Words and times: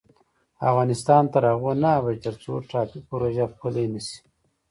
افغانستان 0.69 1.23
تر 1.33 1.43
هغو 1.51 1.71
نه 1.81 1.89
ابادیږي، 1.99 2.21
ترڅو 2.25 2.53
ټاپي 2.69 2.99
پروژه 3.09 3.45
پلې 3.59 3.83
نشي. 3.93 4.17